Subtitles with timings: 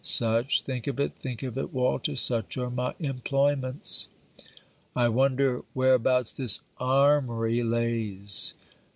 [0.03, 4.07] Such think of it, think of it, Walter such are my employments!
[4.95, 8.55] I wonder whereabouts this armoury lays.